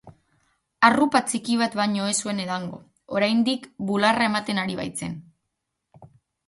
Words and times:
Hurrupa 0.87 1.21
txiki 1.31 1.57
bat 1.59 1.77
baino 1.81 2.07
ez 2.13 2.15
zuen 2.25 2.41
edango, 2.47 2.81
oraindik 3.19 3.69
bularra 3.93 4.31
ematen 4.33 4.65
ari 4.67 4.81
baitzen. 4.83 5.17